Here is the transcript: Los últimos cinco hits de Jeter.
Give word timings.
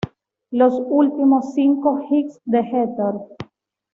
Los 0.49 0.73
últimos 0.87 1.53
cinco 1.53 2.03
hits 2.09 2.41
de 2.45 2.63
Jeter. 2.63 3.21